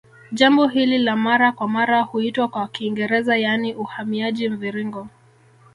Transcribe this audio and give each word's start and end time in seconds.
Jambo 0.31 0.67
hili 0.67 0.97
la 0.97 1.15
mara 1.15 1.51
kwa 1.51 1.67
mara 1.67 2.01
huitwa 2.01 2.47
kwa 2.47 2.67
Kiingereza 2.67 3.37
yaani 3.37 3.73
uhamiaji 3.75 4.49
mviringo 4.49 5.07